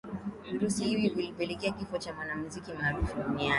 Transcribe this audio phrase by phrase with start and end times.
[0.51, 3.49] virusi hivi vilipelekea kifo cha mwanamuziki maarufu duniani